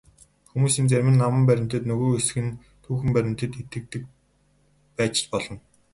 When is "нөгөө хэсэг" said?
1.87-2.37